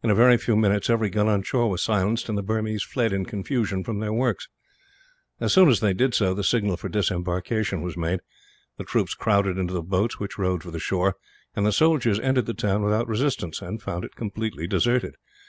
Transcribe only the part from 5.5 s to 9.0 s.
soon as they did so, the signal for disembarkation was made. The